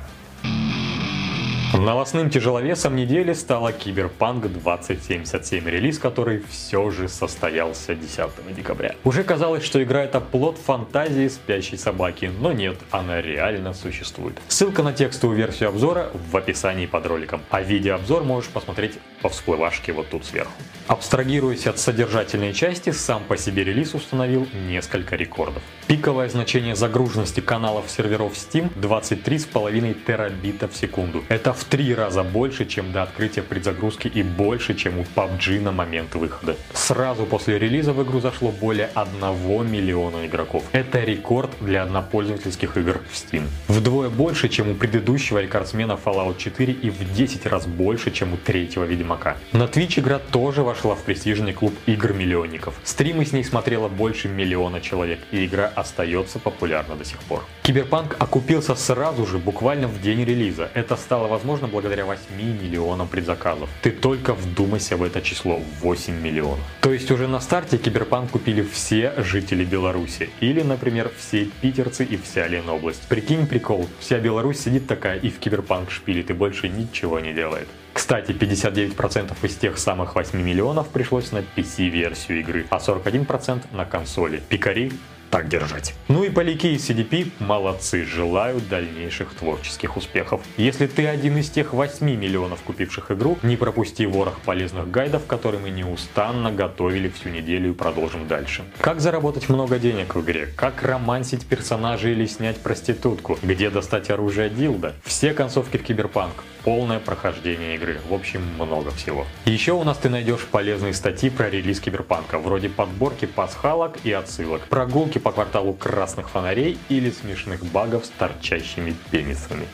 Новостным 1.81 2.29
тяжеловесом 2.29 2.95
недели 2.95 3.33
стала 3.33 3.73
Киберпанк 3.73 4.53
2077, 4.53 5.67
релиз 5.67 5.99
который 5.99 6.45
все 6.51 6.91
же 6.91 7.09
состоялся 7.09 7.95
10 7.95 8.55
декабря. 8.55 8.95
Уже 9.03 9.25
казалось, 9.25 9.65
что 9.65 9.83
игра 9.83 10.05
это 10.05 10.21
плод 10.21 10.59
фантазии 10.59 11.27
спящей 11.29 11.79
собаки, 11.79 12.31
но 12.39 12.53
нет, 12.53 12.77
она 12.91 13.23
реально 13.23 13.73
существует. 13.73 14.37
Ссылка 14.49 14.83
на 14.83 14.93
текстовую 14.93 15.39
версию 15.39 15.71
обзора 15.71 16.11
в 16.31 16.37
описании 16.37 16.85
под 16.85 17.07
роликом, 17.07 17.41
а 17.49 17.63
видеообзор 17.63 18.25
можешь 18.25 18.51
посмотреть 18.51 18.99
по 19.23 19.31
всплывашке 19.31 19.95
вот 19.95 20.11
тут 20.11 20.27
сверху. 20.27 20.53
Абстрагируясь 20.87 21.67
от 21.67 21.79
содержательной 21.79 22.53
части, 22.53 22.91
сам 22.91 23.23
по 23.25 23.39
себе 23.39 23.65
релиз 23.65 23.95
установил 23.95 24.47
несколько 24.69 25.17
рекордов. 25.17 25.63
Пиковое 25.87 26.29
значение 26.29 26.75
загруженности 26.75 27.41
каналов 27.41 27.91
серверов 27.91 28.35
Steam 28.35 28.71
23,5 28.75 29.97
терабита 30.05 30.69
в 30.69 30.77
секунду. 30.77 31.25
Это 31.29 31.53
в 31.53 31.65
три 31.71 31.95
раза 31.95 32.25
больше, 32.25 32.67
чем 32.67 32.93
до 32.93 33.03
открытия 33.03 33.43
предзагрузки 33.43 34.09
и 34.09 34.23
больше, 34.25 34.75
чем 34.75 34.99
у 34.99 35.05
PUBG 35.05 35.61
на 35.61 35.71
момент 35.71 36.17
выхода. 36.17 36.57
Сразу 36.75 37.25
после 37.27 37.59
релиза 37.59 37.93
в 37.93 38.03
игру 38.03 38.21
зашло 38.21 38.51
более 38.51 38.91
1 38.95 39.71
миллиона 39.71 40.27
игроков. 40.27 40.65
Это 40.73 40.99
рекорд 40.99 41.51
для 41.61 41.85
однопользовательских 41.85 42.77
игр 42.77 43.01
в 43.11 43.15
Steam. 43.15 43.45
Вдвое 43.69 44.09
больше, 44.09 44.49
чем 44.49 44.71
у 44.71 44.75
предыдущего 44.75 45.39
рекордсмена 45.39 45.99
Fallout 46.05 46.39
4 46.39 46.73
и 46.73 46.91
в 46.91 47.15
10 47.15 47.47
раз 47.47 47.67
больше, 47.67 48.11
чем 48.11 48.35
у 48.35 48.37
третьего 48.37 48.85
Ведьмака. 48.85 49.37
На 49.53 49.65
Twitch 49.65 50.01
игра 50.01 50.19
тоже 50.19 50.63
вошла 50.63 50.97
в 50.97 51.03
престижный 51.05 51.53
клуб 51.53 51.73
игр-миллионников. 51.87 52.75
Стримы 52.83 53.25
с 53.25 53.33
ней 53.33 53.45
смотрело 53.45 53.89
больше 53.89 54.29
миллиона 54.29 54.81
человек, 54.81 55.21
и 55.31 55.47
игра 55.47 55.71
остается 55.77 56.41
популярна 56.41 56.97
до 56.97 57.05
сих 57.05 57.19
пор. 57.21 57.45
Киберпанк 57.63 58.17
окупился 58.19 58.75
сразу 58.75 59.25
же, 59.25 59.39
буквально 59.39 59.87
в 59.87 60.01
день 60.03 60.25
релиза. 60.25 60.69
Это 60.75 60.97
стало 60.97 61.29
возможно 61.29 61.60
возможно 61.61 61.69
благодаря 61.69 62.05
8 62.05 62.23
миллионам 62.37 63.09
предзаказов. 63.09 63.69
Ты 63.83 63.91
только 63.91 64.35
вдумайся 64.35 64.97
в 64.97 65.03
это 65.03 65.21
число 65.21 65.61
8 65.81 66.21
миллионов. 66.21 66.61
То 66.81 66.93
есть 66.93 67.11
уже 67.11 67.29
на 67.29 67.41
старте 67.41 67.79
Киберпанк 67.79 68.31
купили 68.31 68.63
все 68.63 69.13
жители 69.19 69.65
Беларуси. 69.65 70.31
Или, 70.41 70.63
например, 70.63 71.11
все 71.19 71.45
питерцы 71.61 72.05
и 72.05 72.17
вся 72.17 72.49
Ленобласть. 72.49 73.07
Прикинь 73.09 73.47
прикол, 73.47 73.87
вся 73.99 74.19
Беларусь 74.19 74.61
сидит 74.61 74.87
такая 74.87 75.19
и 75.19 75.29
в 75.29 75.39
Киберпанк 75.39 75.91
шпилит 75.91 76.31
и 76.31 76.33
больше 76.33 76.69
ничего 76.69 77.21
не 77.21 77.35
делает. 77.35 77.69
Кстати, 77.93 78.33
59% 78.33 79.33
из 79.43 79.57
тех 79.57 79.79
самых 79.79 80.15
8 80.15 80.41
миллионов 80.41 80.89
пришлось 80.89 81.33
на 81.33 81.43
PC-версию 81.57 82.41
игры, 82.41 82.67
а 82.71 82.79
41% 82.79 83.63
на 83.73 83.85
консоли. 83.85 84.41
Пикари 84.49 84.93
так 85.31 85.49
держать. 85.49 85.95
Ну 86.09 86.25
и 86.25 86.31
поляки 86.31 86.69
из 86.69 86.89
CDP 86.89 87.31
молодцы, 87.39 88.05
желаю 88.05 88.61
дальнейших 88.61 89.33
творческих 89.35 89.97
успехов. 89.97 90.43
Если 90.57 90.87
ты 90.87 91.07
один 91.07 91.39
из 91.39 91.51
тех 91.51 91.73
8 91.73 92.05
миллионов 92.05 92.61
купивших 92.63 93.11
игру, 93.13 93.39
не 93.43 93.57
пропусти 93.57 94.07
ворох 94.07 94.41
полезных 94.41 94.91
гайдов, 94.91 95.27
которые 95.27 95.61
мы 95.61 95.71
неустанно 95.71 96.51
готовили 96.51 97.09
всю 97.09 97.29
неделю 97.29 97.71
и 97.71 97.75
продолжим 97.75 98.27
дальше. 98.27 98.65
Как 98.81 99.01
заработать 99.01 99.49
много 99.49 99.79
денег 99.79 100.15
в 100.15 100.21
игре, 100.21 100.49
как 100.57 100.83
романсить 100.83 101.47
персонажей 101.47 102.13
или 102.13 102.27
снять 102.27 102.59
проститутку, 102.59 103.39
где 103.43 103.71
достать 103.71 104.11
оружие 104.11 104.51
дилда, 104.51 104.95
все 105.05 105.33
концовки 105.33 105.77
в 105.77 105.83
Киберпанк, 105.83 106.45
полное 106.65 106.99
прохождение 106.99 107.77
игры. 107.77 108.01
В 108.09 108.15
общем, 108.15 108.43
много 108.59 108.91
всего. 108.91 109.27
Еще 109.45 109.73
у 109.73 109.85
нас 109.85 109.99
ты 109.99 110.09
найдешь 110.09 110.47
полезные 110.51 110.95
статьи 110.95 111.31
про 111.31 111.51
релиз 111.51 111.81
Киберпанка, 111.81 112.39
вроде 112.39 112.69
подборки 112.69 113.27
пасхалок 113.27 113.99
и 114.05 114.13
отсылок, 114.13 114.63
прогулки 114.69 115.19
по 115.19 115.33
кварталу 115.33 115.73
красных 115.73 116.31
фонарей 116.31 116.79
или 116.89 117.11
смешных 117.11 117.65
багов 117.65 118.07
с 118.07 118.11
торчащими 118.11 118.95
пенисами. 119.11 119.67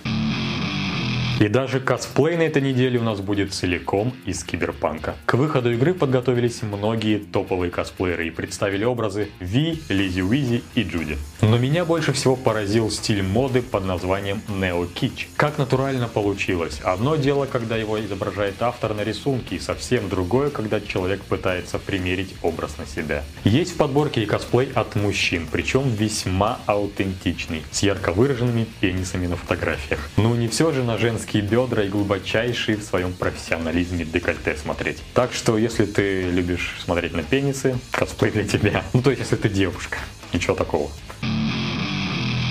И 1.38 1.49
даже 1.49 1.81
косплей 1.81 2.37
на 2.38 2.43
этой 2.43 2.62
неделе 2.62 2.99
у 2.99 3.02
нас 3.02 3.21
будет 3.21 3.52
целиком 3.52 4.14
из 4.25 4.43
киберпанка. 4.43 5.16
К 5.26 5.35
выходу 5.35 5.71
игры 5.71 5.93
подготовились 5.93 6.62
многие 6.62 7.19
топовые 7.19 7.71
косплееры 7.71 8.28
и 8.28 8.31
представили 8.31 8.85
образы 8.85 9.28
Ви, 9.38 9.83
Лизи 9.90 10.23
Уизи 10.23 10.62
и 10.75 10.83
Джуди. 10.83 11.19
Но 11.43 11.59
меня 11.59 11.85
больше 11.85 12.14
всего 12.14 12.37
поразил 12.37 12.90
стиль 12.90 13.23
моды 13.23 13.61
под 13.61 13.85
названием 13.85 14.40
Neo 14.49 14.88
Kitsch. 14.93 15.26
Как 15.37 15.59
натурально 15.59 16.09
получилось. 16.09 16.81
Одно 16.83 17.16
дело, 17.16 17.45
когда 17.45 17.76
его 17.76 18.00
изображает 18.00 18.62
автор 18.62 18.95
на 18.95 19.02
рисунке, 19.02 19.57
и 19.57 19.59
совсем 19.59 20.09
другое, 20.09 20.49
когда 20.49 20.81
человек 20.81 21.21
пытается 21.21 21.78
примерить 21.78 22.35
образ 22.40 22.78
на 22.78 22.87
себя. 22.87 23.23
Есть 23.45 23.75
в 23.75 23.76
подборке 23.76 24.23
и 24.23 24.26
косплей 24.26 24.71
от 24.75 24.95
мужчин, 24.97 25.47
причем 25.52 25.83
весьма 25.90 26.61
аутентичный, 26.64 27.62
с 27.71 27.83
ярко 27.83 28.12
выраженными 28.12 28.66
пенисами 28.81 29.26
на 29.26 29.37
фотографиях. 29.37 30.00
Но 30.16 30.35
не 30.35 30.49
все 30.49 30.73
же 30.73 30.83
на 30.83 30.97
женский 30.97 31.25
женские 31.26 31.42
бедра 31.42 31.83
и 31.83 31.88
глубочайшие 31.88 32.76
в 32.76 32.83
своем 32.83 33.12
профессионализме 33.12 34.04
декольте 34.04 34.56
смотреть. 34.56 35.02
Так 35.14 35.33
что, 35.33 35.59
если 35.59 35.85
ты 35.85 36.30
любишь 36.30 36.76
смотреть 36.85 37.14
на 37.14 37.23
пенисы, 37.23 37.78
косплей 37.90 38.30
для 38.30 38.45
тебя. 38.47 38.83
Ну, 38.92 39.02
то 39.02 39.11
есть, 39.11 39.23
если 39.23 39.37
ты 39.37 39.49
девушка. 39.49 39.99
Ничего 40.33 40.54
такого. 40.54 40.90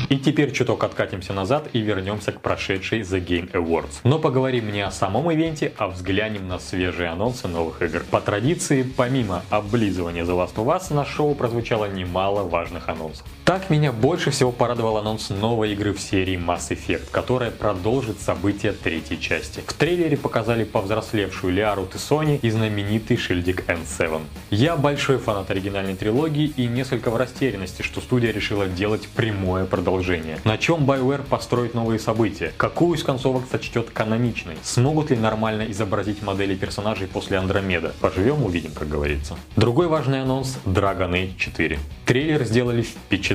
И 0.10 0.18
теперь 0.18 0.52
чуток 0.52 0.84
откатимся 0.84 1.34
назад 1.34 1.70
и 1.74 1.80
вернемся 1.80 2.32
к 2.32 2.42
прошедшей 2.42 3.02
The 3.02 3.26
Game 3.26 3.52
Awards. 3.52 4.02
Но 4.04 4.20
поговорим 4.20 4.72
не 4.72 4.82
о 4.82 4.92
самом 4.92 5.32
ивенте, 5.32 5.74
а 5.78 5.88
взглянем 5.88 6.48
на 6.48 6.60
свежие 6.60 7.10
анонсы 7.10 7.48
новых 7.48 7.82
игр. 7.82 8.04
По 8.12 8.22
традиции, 8.22 8.84
помимо 8.84 9.44
облизывания 9.50 10.24
The 10.24 10.36
Last 10.36 10.56
of 10.56 10.66
Us, 10.68 10.94
на 10.94 11.06
шоу 11.06 11.34
прозвучало 11.34 11.86
немало 11.86 12.44
важных 12.44 12.88
анонсов. 12.88 13.26
Так 13.46 13.70
меня 13.70 13.92
больше 13.92 14.32
всего 14.32 14.52
порадовал 14.52 14.98
анонс 14.98 15.30
новой 15.30 15.74
игры 15.74 15.94
в 15.94 16.02
серии 16.02 16.36
Mass 16.36 16.72
Effect, 16.72 17.12
которая 17.12 17.52
продолжит 17.52 18.20
события 18.20 18.72
третьей 18.72 19.22
части. 19.22 19.62
В 19.68 19.74
трейлере 19.74 20.18
показали 20.18 20.64
повзрослевшую 20.64 21.54
Лиару 21.54 21.86
Тессони 21.86 22.40
и 22.42 22.50
знаменитый 22.50 23.18
шильдик 23.18 23.70
N7. 23.70 24.20
Я 24.50 24.76
большой 24.76 25.20
фанат 25.20 25.52
оригинальной 25.52 25.96
трилогии 25.96 26.54
и 26.58 26.66
несколько 26.66 27.12
в 27.12 27.18
растерянности, 27.18 27.84
что 27.84 28.02
студия 28.02 28.32
решила 28.32 28.66
делать 28.66 29.08
прямое 29.10 29.66
продолжение. 29.66 30.40
На 30.44 30.58
чем 30.58 30.90
BioWare 30.90 31.22
построит 31.22 31.76
новые 31.76 32.00
события? 32.00 32.52
Какую 32.58 32.98
из 32.98 33.04
концовок 33.04 33.44
сочтет 33.52 33.92
каноничной? 33.92 34.56
Смогут 34.64 35.12
ли 35.12 35.18
нормально 35.18 35.70
изобразить 35.70 36.24
модели 36.24 36.56
персонажей 36.56 37.08
после 37.08 37.38
Андромеда? 37.38 37.94
Поживем, 38.02 38.44
увидим, 38.44 38.72
как 38.72 38.90
говорится. 38.90 39.38
Другой 39.56 39.86
важный 39.86 40.24
анонс— 40.24 40.58
Dragon 40.66 41.12
Age 41.12 41.38
4. 41.38 41.78
Трейлер 42.08 42.44
сделали 42.44 42.82
впечатляющим, 42.82 43.35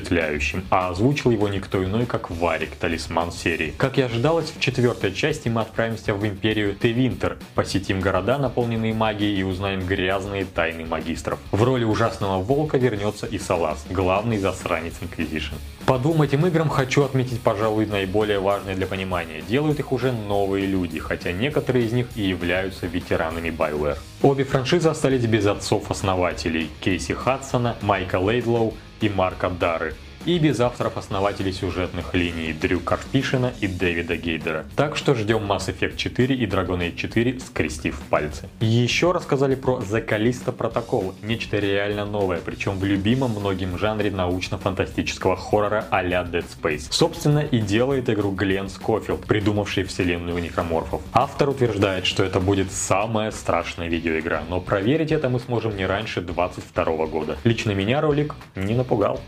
а 0.71 0.88
озвучил 0.88 1.30
его 1.30 1.49
никто 1.49 1.85
иной, 1.85 2.07
как 2.07 2.30
Варик, 2.30 2.75
талисман 2.76 3.33
серии. 3.33 3.75
Как 3.76 3.99
и 3.99 4.02
ожидалось, 4.02 4.50
в 4.50 4.61
четвертой 4.61 5.12
части 5.12 5.49
мы 5.49 5.61
отправимся 5.61 6.14
в 6.14 6.26
империю 6.26 6.75
Тевинтер, 6.75 7.38
посетим 7.54 8.00
города, 8.00 8.38
наполненные 8.38 8.95
магией 8.95 9.38
и 9.38 9.42
узнаем 9.42 9.87
грязные 9.87 10.45
тайны 10.45 10.87
магистров. 10.87 11.38
В 11.52 11.62
роли 11.62 11.85
ужасного 11.85 12.42
волка 12.42 12.78
вернется 12.78 13.26
и 13.26 13.38
Солас, 13.38 13.85
главный 13.90 14.38
засранец 14.38 14.95
Inquisition. 15.00 15.55
Подумать 15.87 16.33
мы 16.35 16.49
играм 16.49 16.69
хочу 16.69 17.02
отметить, 17.02 17.40
пожалуй, 17.40 17.87
наиболее 17.87 18.38
важное 18.38 18.76
для 18.76 18.87
понимания. 18.87 19.42
Делают 19.42 19.80
их 19.80 19.92
уже 19.92 20.12
новые 20.12 20.66
люди, 20.66 20.99
хотя 21.00 21.33
некоторые 21.33 21.87
из 21.87 21.92
них 21.92 22.07
и 22.14 22.23
являются 22.23 22.87
ветеранами 22.87 23.49
BioWare. 23.49 23.99
Обе 24.23 24.45
франшизы 24.45 24.88
остались 24.88 25.25
без 25.26 25.47
отцов-основателей 25.47 26.71
Кейси 26.80 27.12
Хадсона, 27.12 27.76
Майка 27.83 28.21
Лейдлоу 28.21 28.75
и 29.00 29.09
Марка 29.09 29.49
Дары, 29.49 29.95
и 30.27 30.39
без 30.39 30.61
авторов-основателей 30.61 31.53
сюжетных 31.53 32.15
линий 32.15 32.53
Дрю 32.53 32.81
Карпишина 32.81 33.53
и 33.61 33.67
Дэвида 33.67 34.17
Гейдера. 34.17 34.67
Так 34.77 34.97
что 34.97 35.15
ждем 35.15 35.50
Mass 35.50 35.69
Effect 35.69 35.97
4 35.97 36.35
и 36.35 36.47
Dragon 36.47 36.79
Age 36.79 36.97
4, 36.97 37.41
скрестив 37.41 38.00
пальцы. 38.11 38.49
Еще 38.61 39.12
рассказали 39.12 39.55
про 39.55 39.79
The 39.79 40.07
Callisto 40.07 40.55
Protocol, 40.57 41.15
нечто 41.23 41.59
реально 41.59 42.05
новое, 42.05 42.41
причем 42.45 42.79
в 42.79 42.85
любимом 42.85 43.33
многим 43.33 43.79
жанре 43.79 44.11
научно-фантастического 44.11 45.37
хоррора 45.37 45.87
а-ля 45.91 46.23
Dead 46.23 46.45
Space. 46.45 46.89
Собственно 46.91 47.41
и 47.41 47.59
делает 47.59 48.09
игру 48.11 48.33
Глен 48.33 48.69
Скофилд, 48.69 49.25
придумавший 49.27 49.85
вселенную 49.85 50.43
некроморфов. 50.43 51.03
Автор 51.12 51.49
утверждает, 51.49 52.07
что 52.07 52.23
это 52.23 52.41
будет 52.41 52.71
самая 52.73 53.31
страшная 53.31 53.88
видеоигра, 53.88 54.42
но 54.49 54.61
проверить 54.61 55.12
это 55.12 55.29
мы 55.29 55.40
сможем 55.40 55.77
не 55.77 55.87
раньше 55.87 56.21
22 56.21 57.07
года. 57.07 57.38
Лично 57.44 57.73
меня 57.73 58.01
ролик 58.01 58.35
не 58.55 58.75
напугал. 58.75 59.21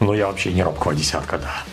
Но 0.00 0.14
я 0.14 0.26
вообще 0.26 0.52
не 0.52 0.62
робкого 0.62 0.94
десятка, 0.94 1.38
да. 1.38 1.64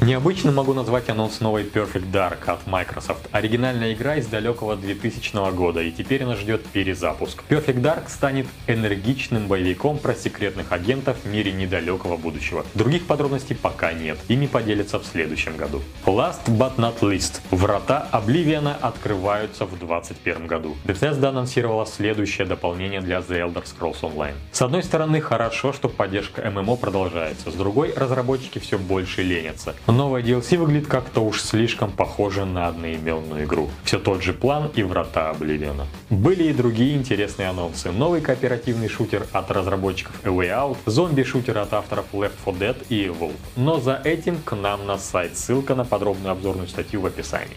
Необычно 0.00 0.52
могу 0.52 0.74
назвать 0.74 1.08
анонс 1.08 1.40
новой 1.40 1.62
Perfect 1.62 2.10
Dark 2.10 2.50
от 2.50 2.66
Microsoft. 2.66 3.26
Оригинальная 3.32 3.94
игра 3.94 4.16
из 4.16 4.26
далекого 4.26 4.76
2000 4.76 5.54
года, 5.54 5.80
и 5.80 5.90
теперь 5.90 6.24
она 6.24 6.36
ждет 6.36 6.66
перезапуск. 6.66 7.42
Perfect 7.48 7.80
Dark 7.80 8.10
станет 8.10 8.46
энергичным 8.66 9.46
боевиком 9.46 9.98
про 9.98 10.14
секретных 10.14 10.72
агентов 10.72 11.16
в 11.24 11.28
мире 11.28 11.52
недалекого 11.52 12.16
будущего. 12.16 12.66
Других 12.74 13.06
подробностей 13.06 13.56
пока 13.56 13.92
нет, 13.92 14.18
ими 14.28 14.46
поделятся 14.46 14.98
в 14.98 15.06
следующем 15.06 15.56
году. 15.56 15.80
Last 16.04 16.44
but 16.48 16.76
not 16.76 17.00
least. 17.00 17.40
Врата 17.50 18.06
Обливиана 18.10 18.76
открываются 18.80 19.64
в 19.64 19.78
2021 19.78 20.46
году. 20.46 20.76
Bethesda 20.84 21.28
анонсировала 21.28 21.86
следующее 21.86 22.46
дополнение 22.46 23.00
для 23.00 23.20
The 23.20 23.46
Elder 23.46 23.64
Scrolls 23.64 24.00
Online. 24.02 24.34
С 24.52 24.60
одной 24.60 24.82
стороны, 24.82 25.20
хорошо, 25.20 25.72
что 25.72 25.88
поддержка 25.88 26.42
ММО 26.50 26.76
продолжается, 26.76 27.50
с 27.50 27.54
другой, 27.54 27.94
разработчики 27.94 28.58
все 28.58 28.76
больше 28.76 29.22
ленятся. 29.22 29.74
Новая 29.86 30.22
DLC 30.22 30.56
выглядит 30.56 30.88
как-то 30.88 31.20
уж 31.20 31.42
слишком 31.42 31.92
похоже 31.92 32.46
на 32.46 32.68
одноименную 32.68 33.44
игру. 33.44 33.68
Все 33.84 33.98
тот 33.98 34.22
же 34.22 34.32
план 34.32 34.70
и 34.74 34.82
врата 34.82 35.28
Обливиона. 35.28 35.86
Были 36.08 36.44
и 36.44 36.54
другие 36.54 36.96
интересные 36.96 37.50
анонсы. 37.50 37.90
Новый 37.90 38.22
кооперативный 38.22 38.88
шутер 38.88 39.26
от 39.32 39.50
разработчиков 39.50 40.14
A 40.24 40.28
Way 40.28 40.48
Out, 40.48 40.78
зомби-шутер 40.86 41.58
от 41.58 41.74
авторов 41.74 42.06
Left 42.12 42.32
4 42.44 42.56
Dead 42.56 42.76
и 42.88 43.06
Evolve. 43.06 43.36
Но 43.56 43.78
за 43.78 44.00
этим 44.02 44.38
к 44.42 44.56
нам 44.56 44.86
на 44.86 44.96
сайт. 44.96 45.36
Ссылка 45.36 45.74
на 45.74 45.84
подробную 45.84 46.32
обзорную 46.32 46.68
статью 46.68 47.02
в 47.02 47.06
описании. 47.06 47.56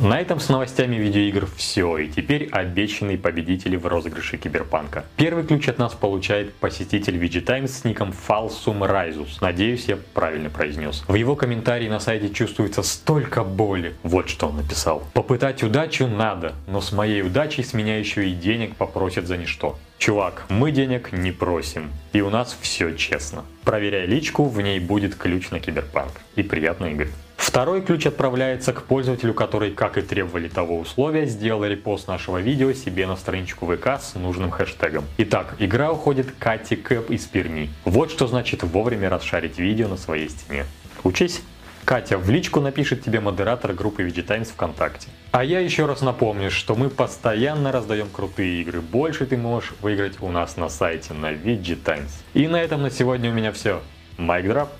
На 0.00 0.20
этом 0.20 0.40
с 0.40 0.48
новостями 0.48 0.96
видеоигр 0.96 1.46
все, 1.56 1.98
и 1.98 2.08
теперь 2.08 2.48
обещанные 2.50 3.16
победители 3.16 3.76
в 3.76 3.86
розыгрыше 3.86 4.36
Киберпанка. 4.36 5.04
Первый 5.16 5.44
ключ 5.44 5.68
от 5.68 5.78
нас 5.78 5.94
получает 5.94 6.52
посетитель 6.54 7.16
VG 7.16 7.40
Times 7.42 7.78
с 7.78 7.84
ником 7.84 8.10
Falsum 8.10 8.80
Raizus. 8.80 9.38
Надеюсь, 9.40 9.86
я 9.86 9.96
правильно 10.14 10.50
произнес. 10.50 11.04
В 11.06 11.14
его 11.14 11.36
комментарии 11.36 11.88
на 11.88 12.00
сайте 12.00 12.30
чувствуется 12.30 12.82
столько 12.82 13.44
боли. 13.44 13.94
Вот 14.02 14.28
что 14.28 14.48
он 14.48 14.56
написал. 14.56 15.04
Попытать 15.14 15.62
удачу 15.62 16.06
надо, 16.06 16.54
но 16.66 16.80
с 16.80 16.92
моей 16.92 17.22
удачей 17.22 17.64
с 17.64 17.72
меня 17.72 17.98
еще 17.98 18.28
и 18.28 18.34
денег 18.34 18.76
попросят 18.76 19.26
за 19.26 19.36
ничто. 19.36 19.78
Чувак, 19.98 20.44
мы 20.48 20.72
денег 20.72 21.12
не 21.12 21.32
просим, 21.32 21.90
и 22.12 22.20
у 22.20 22.30
нас 22.30 22.56
все 22.60 22.94
честно. 22.96 23.44
Проверяй 23.62 24.06
личку, 24.06 24.44
в 24.44 24.60
ней 24.60 24.80
будет 24.80 25.14
ключ 25.14 25.50
на 25.50 25.60
Киберпанк. 25.60 26.12
И 26.36 26.42
приятной 26.42 26.92
игры. 26.92 27.10
Второй 27.36 27.82
ключ 27.82 28.06
отправляется 28.06 28.72
к 28.72 28.82
пользователю, 28.82 29.34
который, 29.34 29.70
как 29.70 29.98
и 29.98 30.02
требовали 30.02 30.48
того 30.48 30.78
условия, 30.78 31.26
сделал 31.26 31.64
репост 31.64 32.08
нашего 32.08 32.38
видео 32.38 32.72
себе 32.72 33.06
на 33.06 33.16
страничку 33.16 33.66
ВК 33.66 34.00
с 34.00 34.14
нужным 34.14 34.50
хэштегом. 34.50 35.04
Итак, 35.18 35.54
игра 35.58 35.92
уходит 35.92 36.32
Кати 36.38 36.76
Кэп 36.76 37.10
из 37.10 37.26
Перми. 37.26 37.70
Вот 37.84 38.10
что 38.10 38.26
значит 38.26 38.62
вовремя 38.62 39.08
расшарить 39.08 39.58
видео 39.58 39.88
на 39.88 39.96
своей 39.96 40.28
стене. 40.28 40.64
Учись! 41.02 41.42
Катя 41.84 42.16
в 42.16 42.30
личку 42.30 42.60
напишет 42.60 43.04
тебе 43.04 43.20
модератор 43.20 43.74
группы 43.74 44.04
VG 44.04 44.44
ВКонтакте. 44.44 45.08
А 45.32 45.44
я 45.44 45.60
еще 45.60 45.84
раз 45.84 46.00
напомню, 46.00 46.50
что 46.50 46.74
мы 46.74 46.88
постоянно 46.88 47.72
раздаем 47.72 48.08
крутые 48.08 48.62
игры. 48.62 48.80
Больше 48.80 49.26
ты 49.26 49.36
можешь 49.36 49.74
выиграть 49.82 50.14
у 50.22 50.30
нас 50.30 50.56
на 50.56 50.70
сайте 50.70 51.12
на 51.12 51.32
VG 51.32 52.08
И 52.32 52.48
на 52.48 52.56
этом 52.56 52.80
на 52.80 52.90
сегодня 52.90 53.30
у 53.30 53.34
меня 53.34 53.52
все. 53.52 53.82
Майк 54.16 54.46
Драп. 54.46 54.72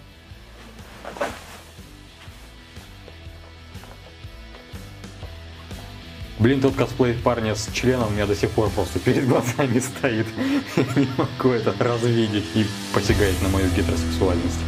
Блин, 6.45 6.61
тот 6.61 6.75
косплей 6.75 7.15
парня 7.15 7.55
с 7.55 7.71
членом 7.73 8.09
у 8.09 8.11
меня 8.11 8.27
до 8.27 8.37
сих 8.37 8.51
пор 8.51 8.69
просто 8.69 8.99
перед 8.99 9.27
глазами 9.27 9.79
стоит. 9.79 10.27
Я 10.77 10.85
не 10.95 11.09
могу 11.17 11.55
это 11.55 11.75
развидеть 11.83 12.45
и 12.55 12.67
посягает 12.93 13.41
на 13.41 13.49
мою 13.49 13.67
гетеросексуальность. 13.71 14.61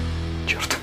Черт. 0.46 0.75